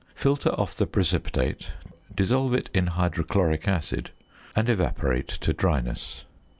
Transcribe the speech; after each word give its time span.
Filter 0.15 0.49
off 0.59 0.75
the 0.75 0.87
precipitate, 0.87 1.73
dissolve 2.15 2.55
it 2.55 2.71
in 2.73 2.87
hydrochloric 2.87 3.67
acid, 3.67 4.09
and 4.55 4.67
evaporate 4.67 5.27
to 5.27 5.53
dryness. 5.53 6.23